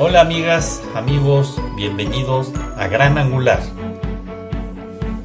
Hola 0.00 0.20
amigas, 0.20 0.80
amigos, 0.94 1.60
bienvenidos 1.74 2.52
a 2.76 2.86
Gran 2.86 3.18
Angular. 3.18 3.60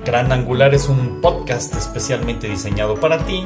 Gran 0.03 0.31
Angular 0.31 0.73
es 0.73 0.89
un 0.89 1.21
podcast 1.21 1.75
especialmente 1.75 2.49
diseñado 2.49 2.99
para 2.99 3.23
ti. 3.23 3.45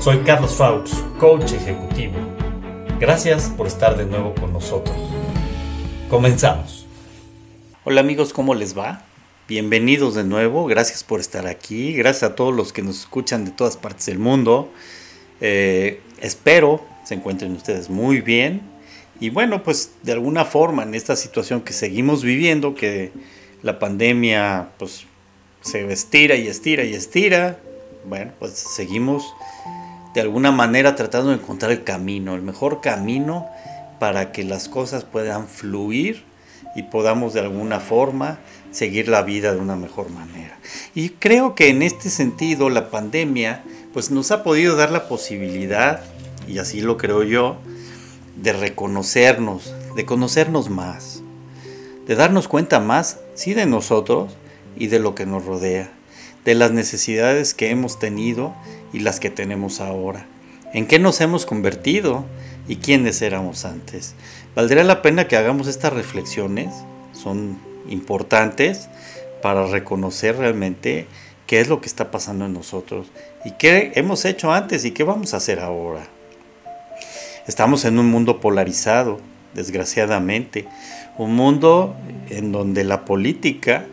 Soy 0.00 0.20
Carlos 0.20 0.54
Faux, 0.54 1.04
coach 1.20 1.52
ejecutivo. 1.52 2.14
Gracias 2.98 3.50
por 3.50 3.66
estar 3.66 3.98
de 3.98 4.06
nuevo 4.06 4.34
con 4.36 4.54
nosotros. 4.54 4.96
Comenzamos. 6.08 6.86
Hola 7.84 8.00
amigos, 8.00 8.32
¿cómo 8.32 8.54
les 8.54 8.76
va? 8.76 9.02
Bienvenidos 9.48 10.14
de 10.14 10.24
nuevo, 10.24 10.64
gracias 10.64 11.04
por 11.04 11.20
estar 11.20 11.46
aquí, 11.46 11.92
gracias 11.92 12.22
a 12.22 12.34
todos 12.34 12.54
los 12.54 12.72
que 12.72 12.80
nos 12.80 13.00
escuchan 13.00 13.44
de 13.44 13.50
todas 13.50 13.76
partes 13.76 14.06
del 14.06 14.18
mundo. 14.18 14.70
Eh, 15.42 16.00
espero 16.22 16.80
se 17.04 17.16
encuentren 17.16 17.52
ustedes 17.52 17.90
muy 17.90 18.22
bien 18.22 18.77
y 19.20 19.30
bueno, 19.30 19.62
pues 19.62 19.92
de 20.02 20.12
alguna 20.12 20.44
forma 20.44 20.82
en 20.82 20.94
esta 20.94 21.16
situación 21.16 21.62
que 21.62 21.72
seguimos 21.72 22.22
viviendo, 22.22 22.74
que 22.74 23.12
la 23.62 23.78
pandemia 23.78 24.70
pues 24.78 25.04
se 25.60 25.90
estira 25.92 26.36
y 26.36 26.46
estira 26.48 26.84
y 26.84 26.94
estira, 26.94 27.58
bueno, 28.04 28.32
pues 28.38 28.52
seguimos 28.52 29.34
de 30.14 30.20
alguna 30.20 30.52
manera 30.52 30.96
tratando 30.96 31.30
de 31.30 31.36
encontrar 31.36 31.72
el 31.72 31.84
camino, 31.84 32.34
el 32.34 32.42
mejor 32.42 32.80
camino 32.80 33.48
para 33.98 34.32
que 34.32 34.44
las 34.44 34.68
cosas 34.68 35.04
puedan 35.04 35.48
fluir 35.48 36.24
y 36.76 36.84
podamos 36.84 37.34
de 37.34 37.40
alguna 37.40 37.80
forma 37.80 38.38
seguir 38.70 39.08
la 39.08 39.22
vida 39.22 39.52
de 39.52 39.58
una 39.58 39.76
mejor 39.76 40.10
manera. 40.10 40.58
Y 40.94 41.10
creo 41.10 41.54
que 41.54 41.68
en 41.68 41.82
este 41.82 42.10
sentido 42.10 42.70
la 42.70 42.90
pandemia 42.90 43.64
pues 43.92 44.10
nos 44.10 44.30
ha 44.30 44.42
podido 44.44 44.76
dar 44.76 44.92
la 44.92 45.08
posibilidad, 45.08 46.02
y 46.46 46.58
así 46.58 46.80
lo 46.80 46.96
creo 46.96 47.22
yo, 47.24 47.56
de 48.42 48.52
reconocernos, 48.52 49.74
de 49.96 50.04
conocernos 50.04 50.70
más, 50.70 51.22
de 52.06 52.14
darnos 52.14 52.48
cuenta 52.48 52.80
más, 52.80 53.18
sí, 53.34 53.54
de 53.54 53.66
nosotros 53.66 54.36
y 54.76 54.86
de 54.86 54.98
lo 54.98 55.14
que 55.14 55.26
nos 55.26 55.44
rodea, 55.44 55.90
de 56.44 56.54
las 56.54 56.70
necesidades 56.70 57.54
que 57.54 57.70
hemos 57.70 57.98
tenido 57.98 58.54
y 58.92 59.00
las 59.00 59.20
que 59.20 59.30
tenemos 59.30 59.80
ahora, 59.80 60.26
en 60.72 60.86
qué 60.86 60.98
nos 60.98 61.20
hemos 61.20 61.46
convertido 61.46 62.24
y 62.68 62.76
quiénes 62.76 63.22
éramos 63.22 63.64
antes. 63.64 64.14
Valdría 64.54 64.84
la 64.84 65.02
pena 65.02 65.26
que 65.26 65.36
hagamos 65.36 65.66
estas 65.66 65.92
reflexiones, 65.92 66.72
son 67.12 67.58
importantes 67.88 68.88
para 69.42 69.66
reconocer 69.66 70.36
realmente 70.36 71.06
qué 71.46 71.60
es 71.60 71.68
lo 71.68 71.80
que 71.80 71.88
está 71.88 72.10
pasando 72.10 72.46
en 72.46 72.52
nosotros 72.52 73.08
y 73.44 73.52
qué 73.52 73.92
hemos 73.94 74.24
hecho 74.24 74.52
antes 74.52 74.84
y 74.84 74.92
qué 74.92 75.02
vamos 75.02 75.34
a 75.34 75.38
hacer 75.38 75.60
ahora. 75.60 76.06
Estamos 77.48 77.86
en 77.86 77.98
un 77.98 78.10
mundo 78.10 78.40
polarizado, 78.40 79.20
desgraciadamente, 79.54 80.66
un 81.16 81.34
mundo 81.34 81.96
en 82.28 82.52
donde 82.52 82.84
la 82.84 83.06
política 83.06 83.86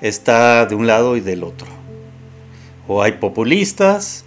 está 0.00 0.66
de 0.66 0.76
un 0.76 0.86
lado 0.86 1.16
y 1.16 1.20
del 1.20 1.42
otro. 1.42 1.66
O 2.86 3.02
hay 3.02 3.12
populistas, 3.14 4.24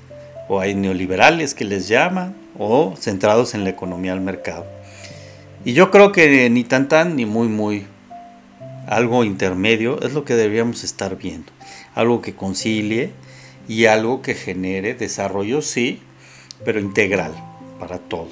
o 0.50 0.59
hay 0.59 0.75
neoliberales 0.75 1.53
que 1.53 1.63
les 1.63 1.88
llaman, 1.88 2.35
o 2.59 2.95
centrados 3.00 3.53
en 3.53 3.63
la 3.63 3.69
economía 3.69 4.11
del 4.11 4.22
mercado. 4.22 4.66
Y 5.63 5.72
yo 5.72 5.89
creo 5.89 6.11
que 6.11 6.50
ni 6.50 6.66
tan 6.66 6.89
tan 6.89 7.16
ni 7.16 7.25
muy 7.25 7.47
muy 7.47 7.85
algo 8.88 9.23
intermedio 9.23 10.02
es 10.02 10.11
lo 10.11 10.25
que 10.25 10.35
deberíamos 10.35 10.83
estar 10.83 11.17
viendo. 11.17 11.53
Algo 11.95 12.22
que 12.22 12.35
concilie 12.35 13.11
y 13.69 13.85
algo 13.85 14.22
que 14.22 14.33
genere 14.33 14.95
desarrollo, 14.95 15.61
sí, 15.61 16.02
pero 16.66 16.81
integral 16.81 17.53
para 17.84 18.00
todos. 18.00 18.31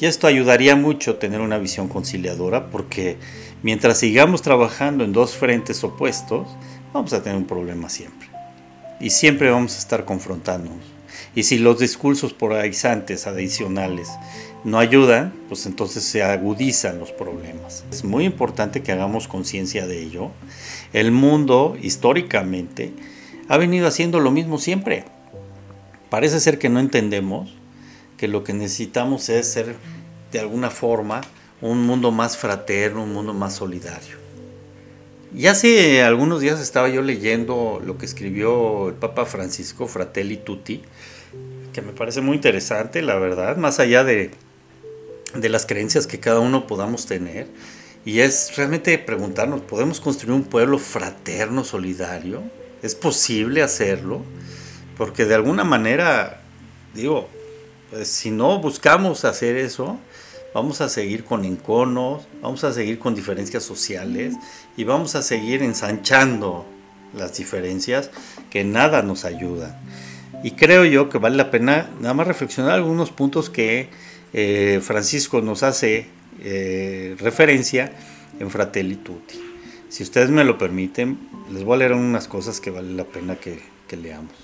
Y 0.00 0.06
esto 0.06 0.26
ayudaría 0.26 0.76
mucho 0.76 1.16
tener 1.16 1.42
una 1.42 1.58
visión 1.58 1.88
conciliadora 1.88 2.70
porque 2.70 3.18
mientras 3.62 3.98
sigamos 3.98 4.40
trabajando 4.40 5.04
en 5.04 5.12
dos 5.12 5.36
frentes 5.36 5.84
opuestos, 5.84 6.48
vamos 6.94 7.12
a 7.12 7.22
tener 7.22 7.36
un 7.36 7.46
problema 7.46 7.90
siempre. 7.90 8.28
Y 8.98 9.10
siempre 9.10 9.50
vamos 9.50 9.74
a 9.74 9.78
estar 9.78 10.06
confrontándonos. 10.06 10.80
Y 11.34 11.42
si 11.42 11.58
los 11.58 11.78
discursos 11.78 12.32
polarizantes 12.32 13.26
adicionales 13.26 14.08
no 14.64 14.78
ayudan, 14.78 15.34
pues 15.48 15.66
entonces 15.66 16.02
se 16.02 16.22
agudizan 16.22 16.98
los 16.98 17.12
problemas. 17.12 17.84
Es 17.90 18.04
muy 18.04 18.24
importante 18.24 18.82
que 18.82 18.92
hagamos 18.92 19.28
conciencia 19.28 19.86
de 19.86 20.02
ello. 20.02 20.30
El 20.94 21.12
mundo, 21.12 21.76
históricamente, 21.82 22.94
ha 23.48 23.58
venido 23.58 23.86
haciendo 23.86 24.18
lo 24.18 24.30
mismo 24.30 24.56
siempre. 24.56 25.04
Parece 26.08 26.40
ser 26.40 26.58
que 26.58 26.70
no 26.70 26.80
entendemos 26.80 27.54
que 28.16 28.28
lo 28.28 28.44
que 28.44 28.52
necesitamos 28.52 29.28
es 29.28 29.46
ser, 29.50 29.76
de 30.32 30.40
alguna 30.40 30.70
forma, 30.70 31.20
un 31.60 31.84
mundo 31.86 32.10
más 32.10 32.36
fraterno, 32.36 33.04
un 33.04 33.12
mundo 33.12 33.34
más 33.34 33.54
solidario. 33.54 34.16
Y 35.34 35.46
hace 35.46 36.02
algunos 36.02 36.40
días 36.40 36.60
estaba 36.60 36.88
yo 36.88 37.02
leyendo 37.02 37.82
lo 37.84 37.98
que 37.98 38.06
escribió 38.06 38.88
el 38.88 38.94
Papa 38.94 39.26
Francisco, 39.26 39.86
Fratelli 39.86 40.38
Tutti, 40.38 40.82
que 41.72 41.82
me 41.82 41.92
parece 41.92 42.20
muy 42.20 42.36
interesante, 42.36 43.02
la 43.02 43.16
verdad, 43.16 43.56
más 43.56 43.80
allá 43.80 44.04
de 44.04 44.30
de 45.40 45.48
las 45.48 45.66
creencias 45.66 46.06
que 46.06 46.20
cada 46.20 46.40
uno 46.40 46.66
podamos 46.66 47.06
tener. 47.06 47.48
Y 48.04 48.20
es 48.20 48.56
realmente 48.56 48.96
preguntarnos, 48.98 49.62
¿podemos 49.62 50.00
construir 50.00 50.34
un 50.34 50.44
pueblo 50.44 50.78
fraterno, 50.78 51.64
solidario? 51.64 52.42
¿Es 52.82 52.94
posible 52.94 53.62
hacerlo? 53.62 54.22
Porque 54.96 55.24
de 55.24 55.34
alguna 55.34 55.64
manera, 55.64 56.40
digo, 56.94 57.28
pues, 57.90 58.08
si 58.08 58.30
no 58.30 58.58
buscamos 58.60 59.24
hacer 59.24 59.56
eso, 59.56 59.98
vamos 60.54 60.80
a 60.80 60.88
seguir 60.88 61.24
con 61.24 61.44
enconos, 61.44 62.26
vamos 62.40 62.64
a 62.64 62.72
seguir 62.72 62.98
con 62.98 63.14
diferencias 63.14 63.62
sociales 63.62 64.34
y 64.76 64.84
vamos 64.84 65.14
a 65.14 65.22
seguir 65.22 65.62
ensanchando 65.62 66.66
las 67.14 67.36
diferencias 67.36 68.10
que 68.50 68.64
nada 68.64 69.02
nos 69.02 69.24
ayudan. 69.24 69.76
Y 70.42 70.52
creo 70.52 70.84
yo 70.84 71.08
que 71.08 71.18
vale 71.18 71.36
la 71.36 71.50
pena 71.50 71.90
nada 72.00 72.14
más 72.14 72.26
reflexionar 72.26 72.72
algunos 72.72 73.10
puntos 73.10 73.50
que 73.50 73.88
eh, 74.32 74.80
Francisco 74.82 75.40
nos 75.40 75.62
hace 75.62 76.06
eh, 76.42 77.16
referencia 77.18 77.92
en 78.38 78.50
Fratelli 78.50 78.96
Tutti. 78.96 79.40
Si 79.88 80.02
ustedes 80.02 80.30
me 80.30 80.44
lo 80.44 80.58
permiten, 80.58 81.18
les 81.52 81.64
voy 81.64 81.76
a 81.76 81.78
leer 81.78 81.92
unas 81.92 82.28
cosas 82.28 82.60
que 82.60 82.70
vale 82.70 82.92
la 82.92 83.04
pena 83.04 83.36
que, 83.36 83.60
que 83.88 83.96
leamos. 83.96 84.34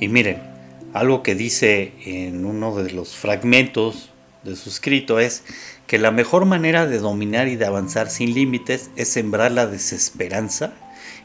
Y 0.00 0.08
miren, 0.08 0.53
algo 0.94 1.22
que 1.22 1.34
dice 1.34 1.92
en 2.06 2.46
uno 2.46 2.74
de 2.74 2.90
los 2.92 3.14
fragmentos 3.14 4.10
de 4.44 4.56
su 4.56 4.70
escrito 4.70 5.20
es 5.20 5.42
que 5.86 5.98
la 5.98 6.10
mejor 6.10 6.46
manera 6.46 6.86
de 6.86 6.98
dominar 6.98 7.48
y 7.48 7.56
de 7.56 7.66
avanzar 7.66 8.08
sin 8.08 8.32
límites 8.32 8.88
es 8.96 9.08
sembrar 9.08 9.52
la 9.52 9.66
desesperanza 9.66 10.72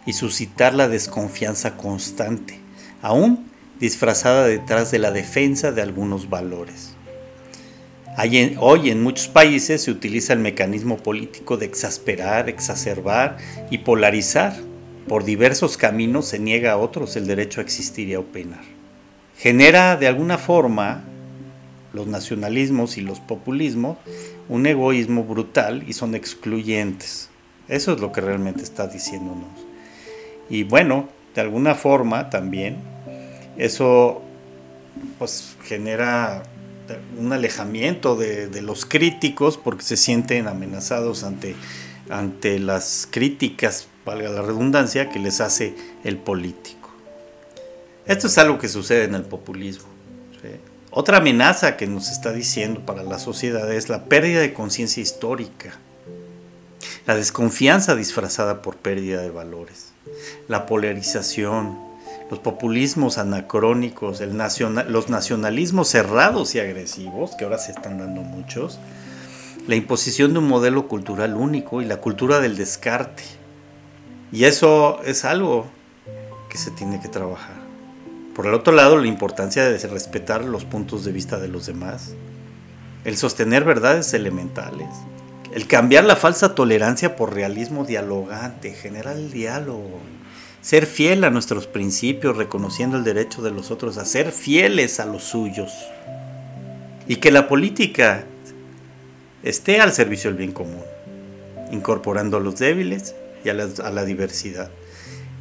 y 0.05 0.11
suscitar 0.11 0.73
la 0.73 0.89
desconfianza 0.89 1.77
constante, 1.77 2.59
aún 3.01 3.49
disfrazada 3.79 4.45
detrás 4.45 4.91
de 4.91 4.99
la 4.99 5.11
defensa 5.11 5.71
de 5.71 5.81
algunos 5.81 6.29
valores 6.29 6.95
hoy 8.59 8.89
en 8.89 9.01
muchos 9.01 9.27
países 9.27 9.83
se 9.83 9.91
utiliza 9.91 10.33
el 10.33 10.39
mecanismo 10.39 10.97
político 10.97 11.57
de 11.57 11.65
exasperar, 11.65 12.49
exacerbar 12.49 13.37
y 13.69 13.79
polarizar. 13.79 14.53
Por 15.07 15.23
diversos 15.23 15.77
caminos 15.77 16.27
se 16.27 16.39
niega 16.39 16.73
a 16.73 16.77
otros 16.77 17.15
el 17.15 17.27
derecho 17.27 17.61
a 17.61 17.63
existir 17.63 18.09
y 18.09 18.15
a 18.15 18.19
opinar. 18.19 18.78
Genera 19.39 19.95
de 19.95 20.07
alguna 20.07 20.37
forma 20.37 21.05
los 21.93 22.07
nacionalismos 22.07 22.97
y 22.97 23.01
los 23.01 23.21
populismos 23.21 23.97
un 24.49 24.65
egoísmo 24.65 25.23
brutal 25.23 25.85
y 25.87 25.93
son 25.93 26.13
excluyentes. 26.13 27.29
Eso 27.69 27.93
es 27.93 28.01
lo 28.01 28.11
que 28.11 28.19
realmente 28.19 28.63
está 28.63 28.87
diciéndonos. 28.87 29.47
Y 30.49 30.63
bueno, 30.63 31.07
de 31.35 31.41
alguna 31.41 31.75
forma 31.75 32.29
también 32.29 32.77
eso 33.57 34.21
pues 35.17 35.55
genera 35.63 36.43
un 37.17 37.31
alejamiento 37.31 38.17
de, 38.17 38.61
los 38.61 38.85
críticos 38.85 39.57
porque 39.57 39.83
se 39.83 39.95
sienten 39.95 40.47
amenazados 40.47 41.23
ante, 41.23 41.55
ante 42.09 42.59
las 42.59 43.07
críticas, 43.09 43.87
valga 44.05 44.29
la 44.29 44.41
redundancia, 44.41 45.09
que 45.09 45.19
les 45.19 45.39
hace 45.39 45.75
el 46.03 46.17
político. 46.17 46.78
Esto 48.09 48.25
es 48.25 48.39
algo 48.39 48.57
que 48.57 48.67
sucede 48.67 49.03
en 49.03 49.13
el 49.13 49.21
populismo. 49.21 49.85
Otra 50.89 51.17
amenaza 51.17 51.77
que 51.77 51.85
nos 51.85 52.09
está 52.09 52.33
diciendo 52.33 52.83
para 52.83 53.03
la 53.03 53.19
sociedad 53.19 53.71
es 53.71 53.87
la 53.87 54.05
pérdida 54.05 54.39
de 54.39 54.51
conciencia 54.51 55.03
histórica, 55.03 55.77
la 57.05 57.13
desconfianza 57.13 57.95
disfrazada 57.95 58.63
por 58.63 58.77
pérdida 58.77 59.21
de 59.21 59.29
valores, 59.29 59.91
la 60.47 60.65
polarización, 60.65 61.77
los 62.31 62.39
populismos 62.39 63.19
anacrónicos, 63.19 64.21
los 64.21 65.09
nacionalismos 65.09 65.89
cerrados 65.89 66.55
y 66.55 66.59
agresivos, 66.59 67.35
que 67.35 67.43
ahora 67.43 67.59
se 67.59 67.73
están 67.73 67.99
dando 67.99 68.21
muchos, 68.21 68.79
la 69.67 69.75
imposición 69.75 70.33
de 70.33 70.39
un 70.39 70.47
modelo 70.47 70.87
cultural 70.87 71.35
único 71.35 71.83
y 71.83 71.85
la 71.85 71.97
cultura 71.97 72.39
del 72.39 72.57
descarte. 72.57 73.21
Y 74.31 74.45
eso 74.45 74.99
es 75.03 75.25
algo 75.25 75.67
que 76.49 76.57
se 76.57 76.71
tiene 76.71 76.99
que 76.99 77.07
trabajar. 77.07 77.68
Por 78.39 78.47
el 78.47 78.53
otro 78.53 78.71
lado, 78.71 78.97
la 78.97 79.07
importancia 79.07 79.69
de 79.69 79.77
respetar 79.89 80.45
los 80.45 80.63
puntos 80.63 81.03
de 81.03 81.11
vista 81.11 81.39
de 81.39 81.49
los 81.49 81.65
demás. 81.65 82.13
el 83.03 83.17
sostener 83.17 83.65
verdades 83.65 84.13
elementales, 84.13 84.87
el 85.53 85.67
cambiar 85.67 86.05
la 86.05 86.15
falsa 86.15 86.55
tolerancia 86.55 87.17
por 87.17 87.33
realismo 87.33 87.83
dialogante, 87.83 88.71
generar 88.71 89.17
el 89.17 89.29
diálogo, 89.29 89.99
ser 90.61 90.85
fiel 90.85 91.25
a 91.25 91.31
nuestros 91.31 91.67
principios, 91.67 92.37
reconociendo 92.37 92.95
el 92.95 93.03
derecho 93.03 93.41
de 93.41 93.51
los 93.51 93.71
otros 93.71 93.97
a 93.97 94.05
ser 94.05 94.31
fieles 94.31 95.01
a 95.01 95.05
los 95.05 95.25
suyos. 95.25 95.73
Y 97.09 97.17
que 97.17 97.31
la 97.31 97.49
política 97.49 98.23
esté 99.43 99.81
al 99.81 99.91
servicio 99.91 100.29
del 100.29 100.37
bien 100.37 100.53
común, 100.53 100.85
incorporando 101.73 102.37
a 102.37 102.39
los 102.39 102.57
débiles 102.57 103.15
y 103.43 103.49
a 103.49 103.53
la, 103.53 103.67
a 103.83 103.89
la 103.89 104.05
diversidad, 104.05 104.71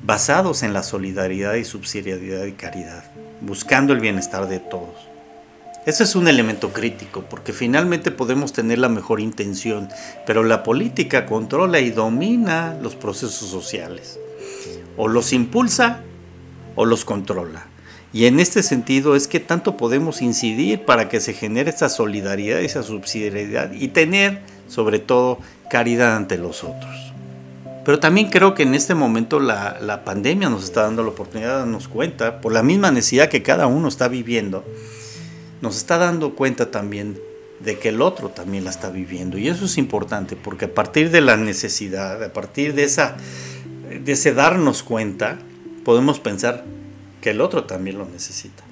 basados 0.09 0.63
en 0.63 0.73
la 0.73 0.83
solidaridad 0.83 1.57
y 1.57 1.67
subsidiariedad 1.67 2.47
y 2.47 2.53
caridad, 2.53 3.05
buscando 3.43 3.93
el 3.93 4.01
bienestar 4.01 4.49
de 4.49 4.59
todos. 4.59 4.97
Ese 5.85 6.05
es 6.05 6.17
un 6.17 6.29
elemento 6.29 6.73
crítico, 6.73 7.27
porque 7.29 7.53
finalmente 7.53 8.11
podemos 8.11 8.55
tener 8.55 8.79
la 8.79 8.89
mejor 8.89 9.21
intención, 9.21 9.91
pero 10.25 10.45
la 10.45 10.63
política 10.63 11.27
controla 11.27 11.81
y 11.81 11.91
domina 11.91 12.75
los 12.81 12.97
procesos 12.97 13.51
sociales. 13.51 14.19
O 14.97 15.09
los 15.09 15.35
impulsa 15.35 16.01
o 16.75 16.87
los 16.87 17.05
controla. 17.05 17.67
Y 18.11 18.25
en 18.25 18.41
este 18.41 18.63
sentido 18.63 19.15
es 19.15 19.29
que 19.29 19.41
tanto 19.41 19.77
podemos 19.77 20.23
incidir 20.23 20.87
para 20.87 21.11
que 21.11 21.21
se 21.21 21.35
genere 21.35 21.69
esa 21.69 21.91
solidaridad, 21.91 22.61
esa 22.61 22.83
subsidiariedad 22.83 23.73
y 23.73 23.89
tener, 23.89 24.41
sobre 24.69 25.01
todo, 25.01 25.39
caridad 25.69 26.17
ante 26.17 26.39
los 26.39 26.65
otros. 26.65 27.08
Pero 27.89 28.01
también 28.01 28.29
creo 28.29 28.53
que 28.53 28.65
en 28.65 28.75
este 28.75 28.95
momento 28.95 29.41
la, 29.41 30.03
pandemia 30.05 30.51
nos 30.51 30.65
está 30.65 30.83
dando 30.83 31.03
la 31.03 31.09
oportunidad 31.09 31.53
de 31.53 31.59
darnos 31.61 31.89
cuenta, 31.89 32.43
por 32.43 32.53
la 32.53 32.63
misma 32.63 32.91
necesidad 32.91 33.31
que 33.31 33.43
cada 33.43 33.67
uno 33.67 33.89
está 33.89 34.09
viviendo, 34.09 34.63
nos 35.63 35.79
está 35.79 35.97
dando 35.97 36.35
cuenta 36.35 36.71
también 36.71 37.19
de 37.61 37.79
que 37.79 37.89
el 37.89 38.03
otro 38.03 38.29
también 38.29 38.65
la 38.65 38.69
está 38.69 38.91
viviendo. 38.91 39.39
Y 39.39 39.49
eso 39.49 39.65
es 39.65 39.79
importante, 39.79 40.37
porque 40.37 40.67
a 40.67 40.75
partir 40.75 41.11
de 41.11 41.23
la 41.23 41.39
necesidad, 41.39 42.23
a 42.23 42.31
partir 42.31 42.75
de, 42.75 42.85
esa, 42.85 43.17
de 43.89 44.13
ese 44.13 44.35
darnos 44.35 44.83
cuenta, 44.83 45.39
podemos 45.83 46.21
pensar 46.21 46.67
que 47.23 47.31
el 47.31 47.41
otro 47.41 47.65
también 47.65 47.97
lo 47.97 48.05
necesita. 48.05 48.65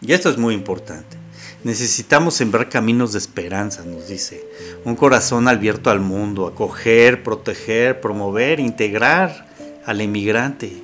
Y 0.00 0.12
esto 0.12 0.30
es 0.30 0.38
muy 0.38 0.54
importante. 0.54 1.21
Necesitamos 1.64 2.34
sembrar 2.34 2.68
caminos 2.68 3.12
de 3.12 3.18
esperanza, 3.18 3.84
nos 3.84 4.08
dice. 4.08 4.44
Un 4.84 4.96
corazón 4.96 5.46
abierto 5.46 5.90
al 5.90 6.00
mundo, 6.00 6.46
acoger, 6.46 7.22
proteger, 7.22 8.00
promover, 8.00 8.58
integrar 8.58 9.46
al 9.84 10.00
emigrante. 10.00 10.82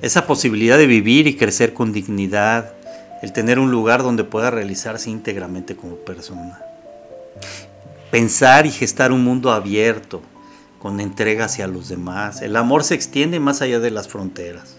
Esa 0.00 0.26
posibilidad 0.26 0.78
de 0.78 0.86
vivir 0.86 1.26
y 1.26 1.36
crecer 1.36 1.74
con 1.74 1.92
dignidad, 1.92 2.74
el 3.22 3.32
tener 3.32 3.58
un 3.58 3.72
lugar 3.72 4.04
donde 4.04 4.22
pueda 4.22 4.52
realizarse 4.52 5.10
íntegramente 5.10 5.74
como 5.74 5.96
persona. 5.96 6.60
Pensar 8.12 8.66
y 8.66 8.70
gestar 8.70 9.10
un 9.10 9.24
mundo 9.24 9.50
abierto, 9.50 10.22
con 10.78 11.00
entrega 11.00 11.46
hacia 11.46 11.66
los 11.66 11.88
demás. 11.88 12.40
El 12.40 12.54
amor 12.54 12.84
se 12.84 12.94
extiende 12.94 13.40
más 13.40 13.60
allá 13.62 13.80
de 13.80 13.90
las 13.90 14.06
fronteras. 14.06 14.77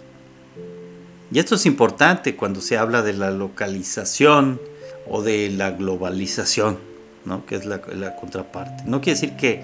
Y 1.32 1.40
esto 1.40 1.56
es 1.56 1.66
importante 1.66 2.36
cuando 2.36 2.62
se 2.62 2.78
habla 2.78 3.02
de 3.02 3.14
la 3.14 3.32
localización 3.32 4.60
o 5.08 5.22
de 5.22 5.50
la 5.50 5.72
globalización, 5.72 6.80
¿no? 7.26 7.46
que 7.46 7.56
es 7.56 7.66
la, 7.66 7.82
contraparte. 8.16 8.84
No 8.86 9.02
quiere 9.02 9.20
decir 9.20 9.36
que, 9.38 9.62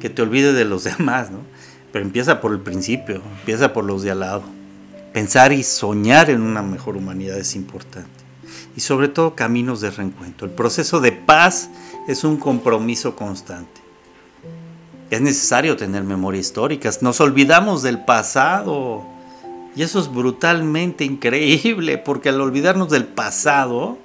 que 0.00 0.10
te 0.10 0.22
olvides 0.22 0.54
de 0.54 0.64
los 0.64 0.84
demás, 0.98 1.30
¿no? 1.30 1.38
pero 1.92 2.04
empieza 2.04 2.40
por 2.40 2.52
el 2.52 2.60
principio, 2.60 3.22
empieza 3.40 3.72
por 3.72 3.84
los 3.84 4.02
de 4.02 4.10
al 4.10 4.20
lado. 4.20 4.42
Pensar 5.14 5.52
y 5.52 5.62
soñar 5.62 6.28
en 6.28 6.42
una 6.42 6.62
mejor 6.62 6.96
humanidad 6.96 7.38
es 7.38 7.56
importante. 7.56 8.10
Y 8.76 8.80
sobre 8.80 9.08
todo 9.08 9.34
caminos 9.34 9.80
de 9.80 9.90
reencuentro. 9.90 10.46
El 10.46 10.52
proceso 10.52 11.00
de 11.00 11.12
paz 11.12 11.70
es 12.06 12.24
un 12.24 12.36
compromiso 12.36 13.16
constante. 13.16 13.80
Es 15.08 15.22
necesario 15.22 15.76
tener 15.76 16.02
memoria 16.02 16.40
histórica. 16.40 16.90
Nos 17.00 17.22
olvidamos 17.22 17.82
del 17.82 18.04
pasado. 18.04 19.15
Y 19.76 19.82
eso 19.82 20.00
es 20.00 20.10
brutalmente 20.10 21.04
increíble, 21.04 21.98
porque 21.98 22.30
al 22.30 22.40
olvidarnos 22.40 22.88
del 22.88 23.04
pasado, 23.04 23.98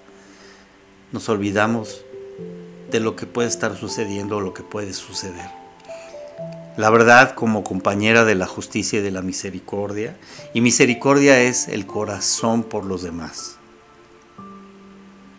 nos 1.14 1.30
olvidamos 1.30 2.04
de 2.92 3.00
lo 3.00 3.16
que 3.16 3.26
puede 3.26 3.48
estar 3.48 3.78
sucediendo 3.78 4.38
o 4.38 4.42
lo 4.42 4.54
que 4.54 4.64
puede 4.64 4.94
suceder. 4.94 5.50
La 6.76 6.90
verdad 6.90 7.36
como 7.36 7.64
compañera 7.64 8.26
de 8.26 8.36
la 8.36 8.48
justicia 8.48 9.00
y 9.00 9.02
de 9.02 9.12
la 9.12 9.22
misericordia, 9.22 10.18
y 10.54 10.60
misericordia 10.60 11.42
es 11.42 11.70
el 11.70 11.86
corazón 11.86 12.64
por 12.64 12.86
los 12.86 13.02
demás. 13.02 13.58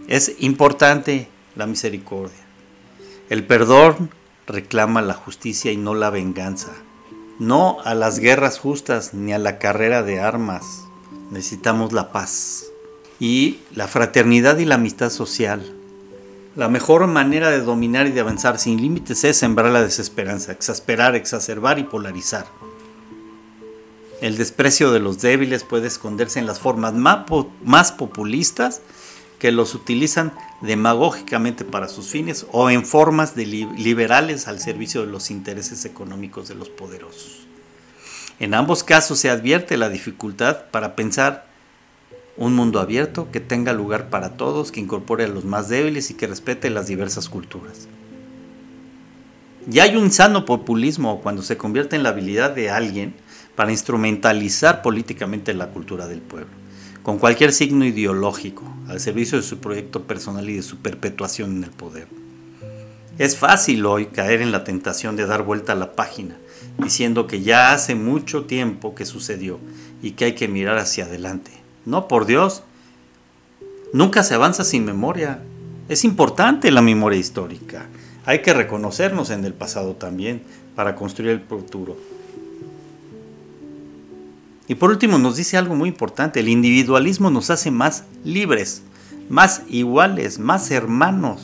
Es 0.08 0.37
importante 0.38 1.28
la 1.56 1.67
misericordia. 1.67 2.40
El 3.28 3.46
perdón 3.46 4.11
reclama 4.46 5.02
la 5.02 5.14
justicia 5.14 5.73
y 5.73 5.76
no 5.76 5.94
la 5.94 6.11
venganza. 6.11 6.73
No 7.42 7.78
a 7.84 7.96
las 7.96 8.20
guerras 8.20 8.60
justas 8.60 9.14
ni 9.14 9.32
a 9.32 9.38
la 9.40 9.58
carrera 9.58 10.04
de 10.04 10.20
armas. 10.20 10.84
Necesitamos 11.32 11.92
la 11.92 12.12
paz 12.12 12.66
y 13.18 13.58
la 13.74 13.88
fraternidad 13.88 14.58
y 14.58 14.64
la 14.64 14.76
amistad 14.76 15.10
social. 15.10 15.74
La 16.54 16.68
mejor 16.68 17.04
manera 17.08 17.50
de 17.50 17.60
dominar 17.60 18.06
y 18.06 18.12
de 18.12 18.20
avanzar 18.20 18.60
sin 18.60 18.80
límites 18.80 19.24
es 19.24 19.38
sembrar 19.38 19.72
la 19.72 19.82
desesperanza, 19.82 20.52
exasperar, 20.52 21.16
exacerbar 21.16 21.80
y 21.80 21.82
polarizar. 21.82 22.46
El 24.20 24.36
desprecio 24.36 24.92
de 24.92 25.00
los 25.00 25.20
débiles 25.20 25.64
puede 25.64 25.88
esconderse 25.88 26.38
en 26.38 26.46
las 26.46 26.60
formas 26.60 26.94
más 26.94 27.90
populistas 27.90 28.82
que 29.42 29.50
los 29.50 29.74
utilizan 29.74 30.30
demagógicamente 30.60 31.64
para 31.64 31.88
sus 31.88 32.06
fines 32.06 32.46
o 32.52 32.70
en 32.70 32.86
formas 32.86 33.34
de 33.34 33.44
liberales 33.44 34.46
al 34.46 34.60
servicio 34.60 35.00
de 35.00 35.08
los 35.08 35.32
intereses 35.32 35.84
económicos 35.84 36.46
de 36.46 36.54
los 36.54 36.68
poderosos. 36.68 37.48
En 38.38 38.54
ambos 38.54 38.84
casos 38.84 39.18
se 39.18 39.30
advierte 39.30 39.76
la 39.76 39.88
dificultad 39.88 40.66
para 40.70 40.94
pensar 40.94 41.48
un 42.36 42.54
mundo 42.54 42.78
abierto 42.78 43.32
que 43.32 43.40
tenga 43.40 43.72
lugar 43.72 44.10
para 44.10 44.36
todos, 44.36 44.70
que 44.70 44.78
incorpore 44.78 45.24
a 45.24 45.28
los 45.28 45.44
más 45.44 45.68
débiles 45.68 46.12
y 46.12 46.14
que 46.14 46.28
respete 46.28 46.70
las 46.70 46.86
diversas 46.86 47.28
culturas. 47.28 47.88
Y 49.68 49.80
hay 49.80 49.96
un 49.96 50.12
sano 50.12 50.44
populismo 50.44 51.20
cuando 51.20 51.42
se 51.42 51.56
convierte 51.56 51.96
en 51.96 52.04
la 52.04 52.10
habilidad 52.10 52.52
de 52.52 52.70
alguien 52.70 53.16
para 53.56 53.72
instrumentalizar 53.72 54.82
políticamente 54.82 55.52
la 55.52 55.70
cultura 55.70 56.06
del 56.06 56.20
pueblo 56.20 56.62
con 57.02 57.18
cualquier 57.18 57.52
signo 57.52 57.85
ideológico, 57.85 58.62
al 58.88 59.00
servicio 59.00 59.38
de 59.38 59.44
su 59.44 59.59
proyecto 59.59 60.04
personal 60.04 60.49
y 60.49 60.56
de 60.56 60.62
su 60.62 60.78
perpetuación 60.78 61.56
en 61.56 61.64
el 61.64 61.71
poder. 61.71 62.06
Es 63.18 63.37
fácil 63.37 63.85
hoy 63.87 64.06
caer 64.06 64.40
en 64.40 64.52
la 64.52 64.64
tentación 64.64 65.16
de 65.16 65.26
dar 65.26 65.42
vuelta 65.42 65.73
a 65.73 65.76
la 65.76 65.92
página, 65.92 66.37
diciendo 66.78 67.26
que 67.26 67.42
ya 67.42 67.73
hace 67.73 67.94
mucho 67.94 68.44
tiempo 68.44 68.94
que 68.94 69.04
sucedió 69.04 69.59
y 70.00 70.12
que 70.12 70.26
hay 70.26 70.35
que 70.35 70.49
mirar 70.49 70.78
hacia 70.78 71.04
adelante. 71.04 71.50
No, 71.85 72.09
por 72.09 72.25
Dios, 72.25 72.62
nunca 73.92 74.23
se 74.23 74.35
avanza 74.35 74.64
sin 74.64 74.85
memoria. 74.85 75.42
Es 75.88 76.04
importante 76.04 76.71
la 76.71 76.82
memoria 76.82 77.18
histórica. 77.18 77.87
Hay 78.25 78.40
que 78.40 78.54
reconocernos 78.54 79.30
en 79.30 79.44
el 79.44 79.52
pasado 79.52 79.94
también 79.94 80.42
para 80.75 80.94
construir 80.94 81.32
el 81.32 81.40
futuro. 81.40 81.97
Y 84.69 84.76
por 84.76 84.90
último 84.90 85.19
nos 85.19 85.37
dice 85.37 85.57
algo 85.57 85.75
muy 85.75 85.88
importante, 85.88 86.40
el 86.40 86.49
individualismo 86.49 87.31
nos 87.31 87.50
hace 87.50 87.71
más 87.71 88.04
libres, 88.25 88.83
más 89.28 89.62
iguales, 89.69 90.38
más 90.38 90.71
hermanos. 90.71 91.42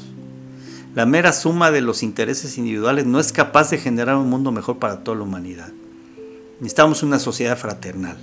La 0.95 1.05
mera 1.05 1.33
suma 1.33 1.71
de 1.71 1.81
los 1.81 2.03
intereses 2.03 2.59
individuales 2.59 3.07
no 3.07 3.21
es 3.21 3.33
capaz 3.33 3.71
de 3.71 3.79
generar 3.79 4.17
un 4.17 4.31
mundo 4.31 4.53
mejor 4.53 4.79
para 4.79 5.05
toda 5.05 5.19
la 5.19 5.25
humanidad. 5.25 5.73
Necesitamos 6.61 7.03
una 7.03 7.19
sociedad 7.19 7.59
fraternal, 7.59 8.17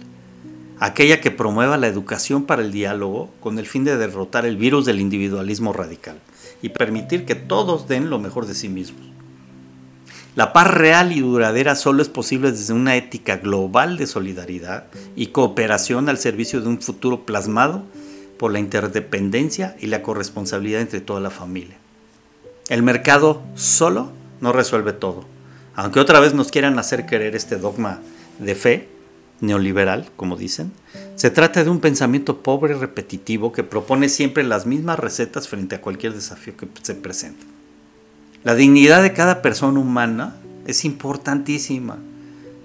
aquella 0.80 1.22
que 1.22 1.32
promueva 1.32 1.78
la 1.78 1.88
educación 1.88 2.44
para 2.44 2.62
el 2.62 2.72
diálogo 2.72 3.30
con 3.40 3.60
el 3.60 3.66
fin 3.66 3.84
de 3.84 3.98
derrotar 3.98 4.46
el 4.46 4.58
virus 4.58 4.86
del 4.86 5.00
individualismo 5.00 5.72
radical 5.72 6.20
y 6.62 6.70
permitir 6.70 7.26
que 7.26 7.36
todos 7.36 7.88
den 7.88 8.10
lo 8.10 8.20
mejor 8.20 8.46
de 8.46 8.56
sí 8.56 8.70
mismos. 8.70 9.15
La 10.36 10.52
paz 10.52 10.68
real 10.68 11.14
y 11.14 11.22
duradera 11.22 11.76
solo 11.76 12.02
es 12.02 12.10
posible 12.10 12.52
desde 12.52 12.74
una 12.74 12.98
ética 12.98 13.38
global 13.38 13.96
de 13.96 14.06
solidaridad 14.06 14.88
y 15.16 15.28
cooperación 15.28 16.10
al 16.10 16.18
servicio 16.18 16.60
de 16.60 16.68
un 16.68 16.82
futuro 16.82 17.26
plasmado 17.26 17.84
por 18.38 18.52
la 18.52 18.60
interdependencia 18.60 19.78
y 19.80 19.88
la 19.88 20.02
corresponsabilidad 20.02 20.82
entre 20.82 21.00
toda 21.00 21.22
la 21.22 21.30
familia. 21.30 21.78
El 22.68 22.84
mercado 22.84 23.44
solo 23.56 24.12
no 24.42 24.52
resuelve 24.52 24.92
todo. 24.92 25.24
Aunque 25.74 26.02
otra 26.02 26.20
vez 26.20 26.34
nos 26.34 26.52
quieran 26.52 26.80
hacer 26.80 27.06
querer 27.06 27.34
este 27.34 27.56
dogma 27.56 28.02
de 28.40 28.56
fe 28.56 28.90
neoliberal, 29.40 30.10
como 30.18 30.36
dicen, 30.36 30.74
se 31.16 31.30
trata 31.30 31.64
de 31.64 31.70
un 31.70 31.80
pensamiento 31.80 32.42
pobre 32.42 32.76
y 32.76 32.78
repetitivo 32.78 33.54
que 33.54 33.64
propone 33.64 34.10
siempre 34.10 34.44
las 34.44 34.66
mismas 34.66 35.00
recetas 35.00 35.48
frente 35.48 35.76
a 35.76 35.82
cualquier 35.82 36.14
desafío 36.14 36.58
que 36.58 36.68
se 36.82 36.96
presente. 36.96 37.55
La 38.46 38.54
dignidad 38.54 39.02
de 39.02 39.12
cada 39.12 39.42
persona 39.42 39.80
humana 39.80 40.36
es 40.68 40.86
importantísima. 40.86 41.98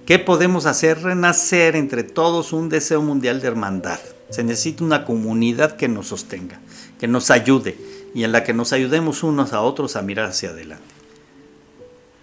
¿Qué 0.05 0.19
podemos 0.19 0.67
hacer? 0.67 1.01
Renacer 1.01 1.75
entre 1.75 2.03
todos 2.03 2.53
un 2.53 2.69
deseo 2.69 3.01
mundial 3.01 3.41
de 3.41 3.49
hermandad. 3.49 3.99
Se 4.29 4.45
necesita 4.45 4.85
una 4.85 5.07
comunidad 5.07 5.77
que 5.77 5.89
nos 5.89 6.09
sostenga, 6.09 6.61
que 6.99 7.09
nos 7.09 7.31
ayude 7.31 7.79
y 8.15 8.25
en 8.25 8.33
la 8.33 8.45
que 8.45 8.53
nos 8.53 8.75
ayudemos 8.75 9.23
unos 9.23 9.55
a 9.55 9.63
otros 9.63 9.97
a 9.97 10.03
mirar 10.03 10.27
hacia 10.27 10.51
adelante. 10.51 10.85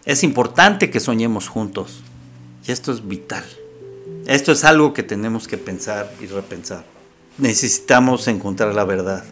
Es 0.06 0.24
importante 0.24 0.92
que 0.92 1.00
soñemos 1.00 1.48
juntos 1.48 2.04
y 2.68 2.72
esto 2.72 2.92
es 2.92 3.08
vital. 3.08 3.44
Esto 4.28 4.52
es 4.52 4.66
algo 4.66 4.94
que 4.94 5.02
tenemos 5.02 5.48
que 5.48 5.58
pensar 5.58 6.14
y 6.22 6.28
repensar. 6.28 6.86
Necesitamos 7.40 8.28
encontrar 8.28 8.76
la 8.76 8.86
verdad. 8.86 9.24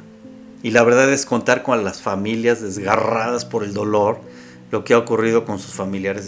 Y 0.65 0.71
la 0.71 0.81
verdad 0.81 1.13
es 1.13 1.27
contar 1.27 1.61
con 1.61 1.83
las 1.83 2.01
familias 2.01 2.59
desgarradas 2.59 3.45
por 3.45 3.63
el 3.63 3.75
dolor, 3.75 4.17
lo 4.71 4.83
que 4.83 4.95
ha 4.95 4.97
ocurrido 4.97 5.45
con 5.45 5.59
sus 5.59 5.75
familiares 5.75 6.27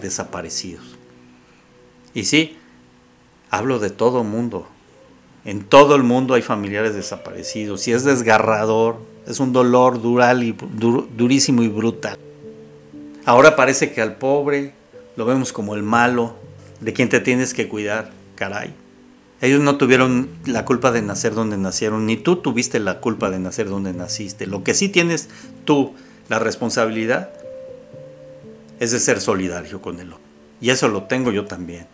desaparecidos. 0.00 0.96
Y 2.14 2.24
sí, 2.24 2.56
hablo 3.50 3.78
de 3.78 3.90
todo 3.90 4.22
el 4.22 4.26
mundo. 4.26 4.66
En 5.44 5.64
todo 5.64 5.96
el 5.96 6.02
mundo 6.02 6.32
hay 6.32 6.40
familiares 6.40 6.94
desaparecidos 6.94 7.86
y 7.86 7.92
es 7.92 8.04
desgarrador, 8.04 9.02
es 9.26 9.38
un 9.38 9.52
dolor 9.52 10.00
dural 10.00 10.44
y 10.44 10.56
durísimo 11.14 11.62
y 11.62 11.68
brutal. 11.68 12.16
Ahora 13.26 13.54
parece 13.54 13.92
que 13.92 14.00
al 14.00 14.16
pobre 14.16 14.72
lo 15.14 15.26
vemos 15.26 15.52
como 15.52 15.74
el 15.74 15.82
malo, 15.82 16.36
de 16.80 16.94
quien 16.94 17.10
te 17.10 17.20
tienes 17.20 17.52
que 17.52 17.68
cuidar, 17.68 18.12
caray. 18.34 18.72
Ellos 19.40 19.60
no 19.60 19.76
tuvieron 19.76 20.28
la 20.46 20.64
culpa 20.64 20.90
de 20.90 21.02
nacer 21.02 21.34
donde 21.34 21.58
nacieron, 21.58 22.06
ni 22.06 22.16
tú 22.16 22.36
tuviste 22.36 22.80
la 22.80 23.00
culpa 23.00 23.30
de 23.30 23.38
nacer 23.38 23.68
donde 23.68 23.92
naciste. 23.92 24.46
Lo 24.46 24.64
que 24.64 24.74
sí 24.74 24.88
tienes 24.88 25.28
tú, 25.64 25.94
la 26.28 26.38
responsabilidad, 26.38 27.30
es 28.80 28.92
de 28.92 29.00
ser 29.00 29.20
solidario 29.20 29.82
con 29.82 30.00
él. 30.00 30.12
Y 30.60 30.70
eso 30.70 30.88
lo 30.88 31.04
tengo 31.04 31.30
yo 31.30 31.44
también. 31.46 31.86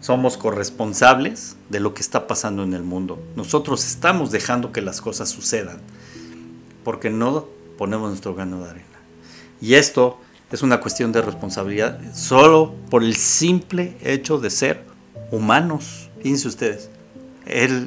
Somos 0.00 0.36
corresponsables 0.36 1.56
de 1.68 1.80
lo 1.80 1.94
que 1.94 2.02
está 2.02 2.26
pasando 2.26 2.62
en 2.62 2.74
el 2.74 2.82
mundo. 2.82 3.22
Nosotros 3.34 3.86
estamos 3.86 4.30
dejando 4.30 4.72
que 4.72 4.82
las 4.82 5.00
cosas 5.00 5.28
sucedan 5.28 5.80
porque 6.84 7.10
no 7.10 7.48
ponemos 7.78 8.10
nuestro 8.10 8.34
grano 8.34 8.62
de 8.62 8.70
arena. 8.70 8.86
Y 9.60 9.74
esto 9.74 10.20
es 10.52 10.62
una 10.62 10.80
cuestión 10.80 11.10
de 11.10 11.22
responsabilidad 11.22 11.98
solo 12.14 12.74
por 12.90 13.02
el 13.02 13.16
simple 13.16 13.96
hecho 14.02 14.38
de 14.38 14.50
ser 14.50 14.84
humanos. 15.30 16.05
Fíjense 16.22 16.48
ustedes, 16.48 16.90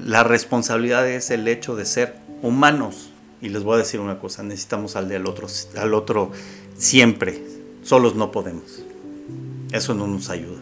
la 0.05 0.23
responsabilidad 0.23 1.07
es 1.09 1.29
el 1.31 1.47
hecho 1.47 1.75
de 1.75 1.85
ser 1.85 2.15
humanos. 2.41 3.11
Y 3.41 3.49
les 3.49 3.63
voy 3.63 3.75
a 3.75 3.77
decir 3.77 3.99
una 3.99 4.19
cosa, 4.19 4.43
necesitamos 4.43 4.95
al 4.95 5.25
otro, 5.25 5.47
al 5.77 5.93
otro 5.93 6.31
siempre. 6.77 7.41
Solos 7.83 8.15
no 8.15 8.31
podemos. 8.31 8.83
Eso 9.71 9.93
no 9.93 10.07
nos 10.07 10.29
ayuda. 10.29 10.59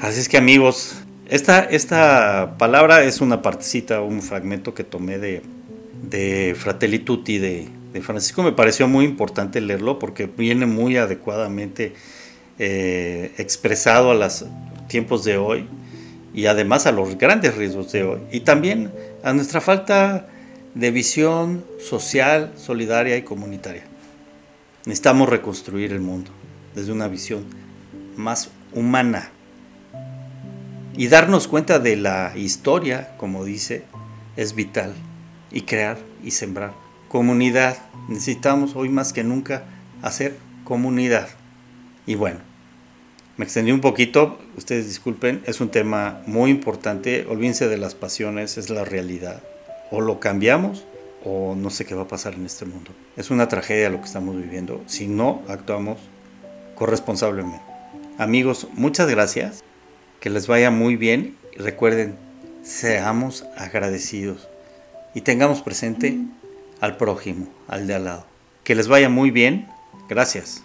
Así 0.00 0.20
es 0.20 0.28
que 0.28 0.36
amigos, 0.36 0.96
esta, 1.28 1.60
esta 1.60 2.56
palabra 2.58 3.04
es 3.04 3.20
una 3.20 3.40
partecita, 3.40 4.02
un 4.02 4.20
fragmento 4.20 4.74
que 4.74 4.84
tomé 4.84 5.18
de, 5.18 5.42
de 6.02 6.54
Fratelli 6.58 6.98
Tutti 6.98 7.38
de, 7.38 7.68
de 7.92 8.02
Francisco. 8.02 8.42
Me 8.42 8.52
pareció 8.52 8.86
muy 8.86 9.06
importante 9.06 9.60
leerlo 9.62 9.98
porque 9.98 10.26
viene 10.26 10.66
muy 10.66 10.98
adecuadamente 10.98 11.94
eh, 12.58 13.32
expresado 13.38 14.10
a 14.10 14.14
los 14.14 14.44
tiempos 14.88 15.24
de 15.24 15.38
hoy 15.38 15.66
y 16.34 16.46
además 16.46 16.86
a 16.86 16.92
los 16.92 17.16
grandes 17.16 17.56
riesgos 17.56 17.92
de 17.92 18.02
hoy. 18.02 18.20
Y 18.32 18.40
también 18.40 18.92
a 19.22 19.32
nuestra 19.32 19.60
falta 19.60 20.26
de 20.74 20.90
visión 20.90 21.64
social, 21.78 22.52
solidaria 22.56 23.16
y 23.16 23.22
comunitaria. 23.22 23.84
Necesitamos 24.84 25.28
reconstruir 25.28 25.92
el 25.92 26.00
mundo 26.00 26.30
desde 26.74 26.92
una 26.92 27.08
visión 27.08 27.46
más 28.16 28.50
humana 28.72 29.30
y 30.96 31.08
darnos 31.08 31.48
cuenta 31.48 31.78
de 31.78 31.96
la 31.96 32.32
historia, 32.36 33.14
como 33.16 33.44
dice, 33.44 33.84
es 34.36 34.54
vital 34.54 34.92
y 35.50 35.62
crear 35.62 35.98
y 36.22 36.32
sembrar 36.32 36.72
comunidad. 37.14 37.78
Necesitamos 38.08 38.74
hoy 38.74 38.88
más 38.88 39.12
que 39.12 39.22
nunca 39.22 39.62
hacer 40.02 40.36
comunidad. 40.64 41.28
Y 42.06 42.16
bueno, 42.16 42.40
me 43.36 43.44
extendí 43.44 43.72
un 43.72 43.80
poquito, 43.80 44.38
ustedes 44.56 44.86
disculpen, 44.86 45.42
es 45.46 45.60
un 45.60 45.68
tema 45.68 46.22
muy 46.26 46.50
importante, 46.50 47.26
olvídense 47.28 47.68
de 47.68 47.76
las 47.76 47.94
pasiones, 47.94 48.58
es 48.58 48.70
la 48.70 48.84
realidad. 48.84 49.42
O 49.90 50.00
lo 50.00 50.20
cambiamos 50.20 50.84
o 51.24 51.54
no 51.56 51.70
sé 51.70 51.84
qué 51.84 51.94
va 51.94 52.02
a 52.02 52.08
pasar 52.08 52.34
en 52.34 52.46
este 52.46 52.64
mundo. 52.64 52.92
Es 53.16 53.30
una 53.30 53.48
tragedia 53.48 53.90
lo 53.90 53.98
que 53.98 54.06
estamos 54.06 54.36
viviendo 54.36 54.82
si 54.86 55.08
no 55.08 55.42
actuamos 55.48 55.98
corresponsablemente. 56.74 57.60
Amigos, 58.18 58.68
muchas 58.74 59.10
gracias, 59.10 59.64
que 60.20 60.30
les 60.30 60.46
vaya 60.46 60.70
muy 60.70 60.96
bien 60.96 61.36
y 61.56 61.58
recuerden, 61.58 62.16
seamos 62.62 63.44
agradecidos 63.56 64.48
y 65.14 65.22
tengamos 65.22 65.62
presente 65.62 66.18
al 66.80 66.96
prójimo, 66.96 67.48
al 67.68 67.86
de 67.86 67.94
al 67.94 68.04
lado. 68.04 68.26
Que 68.62 68.74
les 68.74 68.88
vaya 68.88 69.08
muy 69.08 69.30
bien. 69.30 69.68
Gracias. 70.08 70.62